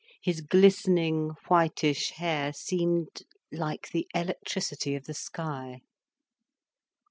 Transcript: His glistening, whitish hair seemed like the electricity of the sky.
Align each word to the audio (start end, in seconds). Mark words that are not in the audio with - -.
His 0.19 0.41
glistening, 0.41 1.29
whitish 1.47 2.09
hair 2.13 2.53
seemed 2.53 3.21
like 3.51 3.89
the 3.91 4.07
electricity 4.15 4.95
of 4.95 5.03
the 5.05 5.13
sky. 5.13 5.81